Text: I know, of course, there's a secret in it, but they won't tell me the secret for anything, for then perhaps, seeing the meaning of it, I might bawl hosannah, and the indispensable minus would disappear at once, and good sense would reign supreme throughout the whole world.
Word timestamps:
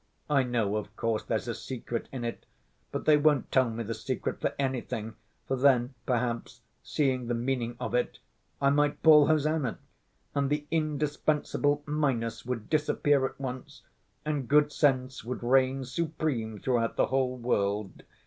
I 0.31 0.41
know, 0.41 0.77
of 0.77 0.95
course, 0.95 1.21
there's 1.23 1.47
a 1.47 1.53
secret 1.53 2.09
in 2.11 2.25
it, 2.25 2.47
but 2.91 3.05
they 3.05 3.17
won't 3.17 3.51
tell 3.51 3.69
me 3.69 3.83
the 3.83 3.93
secret 3.93 4.41
for 4.41 4.51
anything, 4.57 5.13
for 5.47 5.55
then 5.55 5.93
perhaps, 6.07 6.61
seeing 6.81 7.27
the 7.27 7.35
meaning 7.35 7.75
of 7.79 7.93
it, 7.93 8.17
I 8.59 8.71
might 8.71 9.03
bawl 9.03 9.27
hosannah, 9.27 9.77
and 10.33 10.49
the 10.49 10.65
indispensable 10.71 11.83
minus 11.85 12.43
would 12.47 12.67
disappear 12.67 13.27
at 13.27 13.39
once, 13.39 13.83
and 14.25 14.47
good 14.47 14.71
sense 14.71 15.23
would 15.23 15.43
reign 15.43 15.85
supreme 15.85 16.57
throughout 16.59 16.95
the 16.95 17.05
whole 17.05 17.37
world. 17.37 18.01